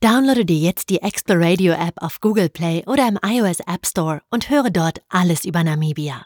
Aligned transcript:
Downloade 0.00 0.44
dir 0.44 0.58
jetzt 0.58 0.90
die 0.90 1.02
Exploradio 1.02 1.72
App 1.72 1.94
auf 2.00 2.20
Google 2.20 2.48
Play 2.48 2.84
oder 2.86 3.08
im 3.08 3.18
iOS 3.20 3.58
App 3.66 3.84
Store 3.84 4.22
und 4.30 4.48
höre 4.48 4.70
dort 4.70 5.00
alles 5.08 5.44
über 5.44 5.64
Namibia. 5.64 6.24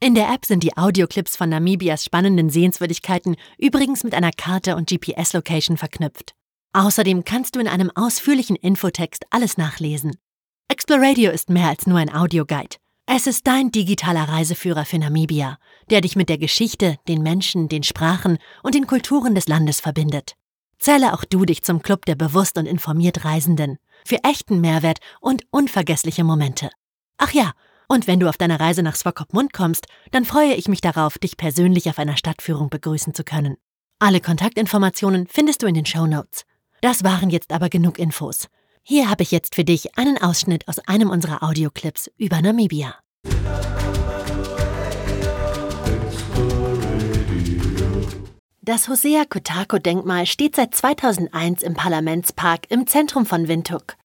In 0.00 0.14
der 0.14 0.28
App 0.28 0.44
sind 0.44 0.62
die 0.62 0.76
Audioclips 0.76 1.34
von 1.34 1.48
Namibias 1.48 2.04
spannenden 2.04 2.50
Sehenswürdigkeiten 2.50 3.36
übrigens 3.56 4.04
mit 4.04 4.12
einer 4.12 4.32
Karte 4.32 4.76
und 4.76 4.90
GPS-Location 4.90 5.78
verknüpft. 5.78 6.34
Außerdem 6.74 7.24
kannst 7.24 7.56
du 7.56 7.60
in 7.60 7.68
einem 7.68 7.90
ausführlichen 7.94 8.54
Infotext 8.54 9.24
alles 9.30 9.56
nachlesen. 9.56 10.18
Exploradio 10.68 11.30
ist 11.30 11.48
mehr 11.48 11.68
als 11.68 11.86
nur 11.86 11.98
ein 11.98 12.14
Audioguide. 12.14 12.76
Es 13.06 13.26
ist 13.26 13.46
dein 13.46 13.70
digitaler 13.70 14.28
Reiseführer 14.28 14.84
für 14.84 14.98
Namibia, 14.98 15.56
der 15.88 16.02
dich 16.02 16.16
mit 16.16 16.28
der 16.28 16.36
Geschichte, 16.36 16.98
den 17.08 17.22
Menschen, 17.22 17.70
den 17.70 17.82
Sprachen 17.82 18.36
und 18.62 18.74
den 18.74 18.86
Kulturen 18.86 19.34
des 19.34 19.48
Landes 19.48 19.80
verbindet. 19.80 20.36
Zähle 20.78 21.14
auch 21.14 21.24
du 21.24 21.44
dich 21.44 21.62
zum 21.62 21.82
Club 21.82 22.04
der 22.06 22.14
bewusst 22.14 22.58
und 22.58 22.66
informiert 22.66 23.24
Reisenden 23.24 23.78
für 24.04 24.22
echten 24.24 24.60
Mehrwert 24.60 24.98
und 25.20 25.42
unvergessliche 25.50 26.24
Momente. 26.24 26.70
Ach 27.18 27.32
ja, 27.32 27.52
und 27.88 28.06
wenn 28.06 28.20
du 28.20 28.28
auf 28.28 28.36
deiner 28.36 28.60
Reise 28.60 28.82
nach 28.82 28.96
Swakopmund 28.96 29.52
kommst, 29.52 29.86
dann 30.10 30.24
freue 30.24 30.54
ich 30.54 30.68
mich 30.68 30.80
darauf, 30.80 31.18
dich 31.18 31.36
persönlich 31.36 31.88
auf 31.88 31.98
einer 31.98 32.16
Stadtführung 32.16 32.68
begrüßen 32.68 33.14
zu 33.14 33.24
können. 33.24 33.56
Alle 33.98 34.20
Kontaktinformationen 34.20 35.26
findest 35.26 35.62
du 35.62 35.66
in 35.66 35.74
den 35.74 35.86
Show 35.86 36.06
Notes. 36.06 36.44
Das 36.82 37.04
waren 37.04 37.30
jetzt 37.30 37.52
aber 37.52 37.68
genug 37.68 37.98
Infos. 37.98 38.48
Hier 38.82 39.08
habe 39.08 39.22
ich 39.22 39.30
jetzt 39.30 39.54
für 39.54 39.64
dich 39.64 39.96
einen 39.98 40.20
Ausschnitt 40.20 40.68
aus 40.68 40.78
einem 40.80 41.10
unserer 41.10 41.42
Audioclips 41.42 42.10
über 42.18 42.40
Namibia. 42.42 42.94
Das 48.66 48.88
Hosea 48.88 49.24
Kotako-Denkmal 49.26 50.26
steht 50.26 50.56
seit 50.56 50.74
2001 50.74 51.62
im 51.62 51.74
Parlamentspark 51.74 52.68
im 52.68 52.88
Zentrum 52.88 53.24
von 53.24 53.46
Windhoek. 53.46 53.96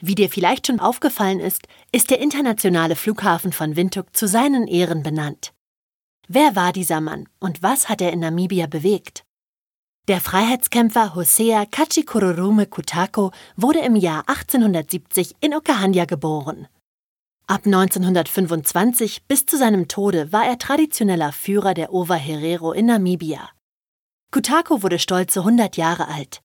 Wie 0.00 0.14
dir 0.14 0.30
vielleicht 0.30 0.68
schon 0.68 0.80
aufgefallen 0.80 1.38
ist, 1.38 1.68
ist 1.92 2.08
der 2.08 2.18
internationale 2.18 2.96
Flughafen 2.96 3.52
von 3.52 3.76
Windhoek 3.76 4.16
zu 4.16 4.26
seinen 4.26 4.68
Ehren 4.68 5.02
benannt. 5.02 5.52
Wer 6.28 6.56
war 6.56 6.72
dieser 6.72 7.02
Mann 7.02 7.28
und 7.40 7.62
was 7.62 7.90
hat 7.90 8.00
er 8.00 8.10
in 8.10 8.20
Namibia 8.20 8.68
bewegt? 8.68 9.24
Der 10.08 10.22
Freiheitskämpfer 10.22 11.14
Hosea 11.14 11.66
Kachikururume 11.66 12.64
Kutako 12.64 13.32
wurde 13.54 13.80
im 13.80 13.96
Jahr 13.96 14.26
1870 14.28 15.34
in 15.40 15.54
Okahanja 15.54 16.06
geboren. 16.06 16.68
Ab 17.46 17.66
1925 17.66 19.24
bis 19.28 19.44
zu 19.44 19.58
seinem 19.58 19.88
Tode 19.88 20.32
war 20.32 20.46
er 20.46 20.56
traditioneller 20.56 21.32
Führer 21.32 21.74
der 21.74 21.92
Ova 21.92 22.14
Herero 22.14 22.72
in 22.72 22.86
Namibia. 22.86 23.50
Kutako 24.30 24.82
wurde 24.82 24.98
stolze 24.98 25.40
100 25.40 25.76
Jahre 25.76 26.08
alt. 26.08 26.42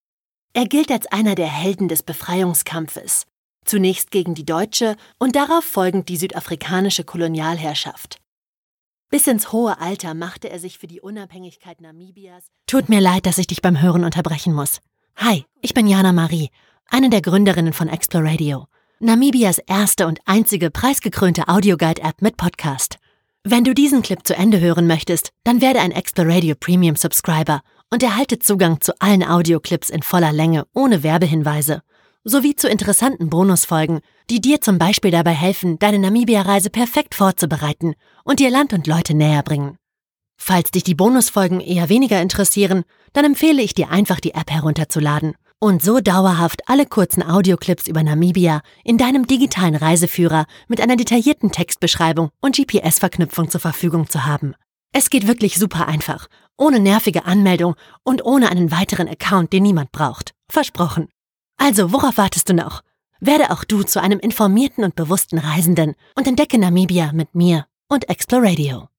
Er 0.53 0.65
gilt 0.65 0.91
als 0.91 1.07
einer 1.07 1.35
der 1.35 1.47
Helden 1.47 1.87
des 1.87 2.03
Befreiungskampfes 2.03 3.25
zunächst 3.65 4.11
gegen 4.11 4.35
die 4.35 4.45
deutsche 4.45 4.95
und 5.19 5.35
darauf 5.35 5.63
folgend 5.63 6.09
die 6.09 6.17
südafrikanische 6.17 7.03
Kolonialherrschaft. 7.03 8.19
Bis 9.09 9.27
ins 9.27 9.51
hohe 9.51 9.79
Alter 9.79 10.13
machte 10.13 10.49
er 10.49 10.59
sich 10.59 10.79
für 10.79 10.87
die 10.87 11.01
Unabhängigkeit 11.01 11.81
Namibias. 11.81 12.45
Tut 12.65 12.89
mir 12.89 12.99
leid, 12.99 13.25
dass 13.25 13.37
ich 13.37 13.47
dich 13.47 13.61
beim 13.61 13.79
Hören 13.81 14.03
unterbrechen 14.03 14.53
muss. 14.53 14.79
Hi, 15.15 15.45
ich 15.61 15.73
bin 15.73 15.87
Jana 15.87 16.11
Marie, 16.11 16.49
eine 16.89 17.09
der 17.09 17.21
Gründerinnen 17.21 17.73
von 17.73 17.87
Exploradio, 17.87 18.67
Namibias 18.99 19.59
erste 19.59 20.07
und 20.07 20.19
einzige 20.25 20.71
preisgekrönte 20.71 21.47
Audioguide-App 21.47 22.21
mit 22.21 22.37
Podcast. 22.37 22.97
Wenn 23.45 23.65
du 23.65 23.73
diesen 23.73 24.01
Clip 24.01 24.25
zu 24.25 24.37
Ende 24.37 24.61
hören 24.61 24.87
möchtest, 24.87 25.31
dann 25.43 25.59
werde 25.59 25.81
ein 25.81 25.91
Exploradio 25.91 26.55
Premium 26.57 26.95
Subscriber 26.95 27.61
und 27.91 28.01
erhalte 28.01 28.39
Zugang 28.39 28.79
zu 28.79 28.93
allen 29.01 29.21
Audioclips 29.21 29.89
in 29.89 30.01
voller 30.01 30.31
Länge 30.31 30.65
ohne 30.73 31.03
Werbehinweise 31.03 31.81
sowie 32.25 32.55
zu 32.55 32.69
interessanten 32.69 33.29
Bonusfolgen, 33.29 33.99
die 34.29 34.39
dir 34.39 34.61
zum 34.61 34.77
Beispiel 34.77 35.11
dabei 35.11 35.33
helfen, 35.33 35.77
deine 35.77 35.99
Namibia-Reise 35.99 36.69
perfekt 36.69 37.15
vorzubereiten 37.15 37.95
und 38.23 38.39
dir 38.39 38.49
Land 38.49 38.71
und 38.71 38.87
Leute 38.87 39.13
näher 39.13 39.43
bringen. 39.43 39.77
Falls 40.37 40.71
dich 40.71 40.85
die 40.85 40.95
Bonusfolgen 40.95 41.59
eher 41.59 41.89
weniger 41.89 42.21
interessieren, 42.21 42.83
dann 43.11 43.25
empfehle 43.25 43.61
ich 43.61 43.73
dir 43.73 43.89
einfach 43.89 44.21
die 44.21 44.35
App 44.35 44.51
herunterzuladen 44.51 45.35
und 45.63 45.81
so 45.81 46.01
dauerhaft 46.01 46.67
alle 46.67 46.85
kurzen 46.85 47.23
Audioclips 47.23 47.87
über 47.87 48.03
Namibia 48.03 48.61
in 48.83 48.97
deinem 48.97 49.27
digitalen 49.27 49.77
Reiseführer 49.77 50.45
mit 50.67 50.81
einer 50.81 50.97
detaillierten 50.97 51.53
Textbeschreibung 51.53 52.31
und 52.41 52.57
GPS-Verknüpfung 52.57 53.49
zur 53.49 53.61
Verfügung 53.61 54.09
zu 54.09 54.25
haben. 54.25 54.55
Es 54.91 55.09
geht 55.09 55.25
wirklich 55.25 55.57
super 55.57 55.87
einfach, 55.87 56.27
ohne 56.57 56.81
nervige 56.81 57.23
Anmeldung 57.23 57.75
und 58.03 58.25
ohne 58.25 58.51
einen 58.51 58.71
weiteren 58.71 59.07
Account, 59.07 59.53
den 59.53 59.63
niemand 59.63 59.93
braucht. 59.93 60.33
Versprochen. 60.49 61.07
Also, 61.55 61.93
worauf 61.93 62.17
wartest 62.17 62.49
du 62.49 62.53
noch? 62.53 62.81
Werde 63.21 63.49
auch 63.49 63.63
du 63.63 63.83
zu 63.83 64.01
einem 64.01 64.19
informierten 64.19 64.83
und 64.83 64.95
bewussten 64.95 65.37
Reisenden 65.37 65.95
und 66.15 66.27
entdecke 66.27 66.57
Namibia 66.57 67.13
mit 67.13 67.35
mir 67.35 67.67
und 67.87 68.09
Exploradio. 68.09 68.89